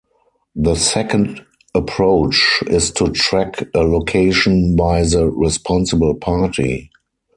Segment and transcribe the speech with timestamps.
[0.55, 1.45] The second
[1.75, 6.89] approach is to track a location by the "responsible party".